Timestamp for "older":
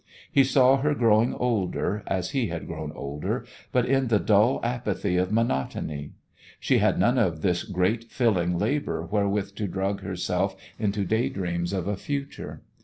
1.35-2.01, 2.93-3.45